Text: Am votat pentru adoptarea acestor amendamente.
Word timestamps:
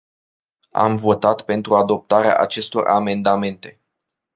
Am 0.71 0.97
votat 0.97 1.41
pentru 1.41 1.75
adoptarea 1.75 2.37
acestor 2.39 2.87
amendamente. 2.87 3.81